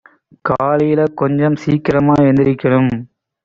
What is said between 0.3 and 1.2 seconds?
காலையில